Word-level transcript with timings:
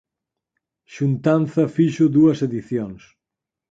Xuntanza 0.93 1.63
fixo 1.75 2.05
dúas 2.17 2.37
edicións. 2.47 3.01